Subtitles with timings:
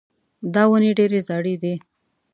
[0.53, 1.75] دا ونې ډېرې زاړې دي.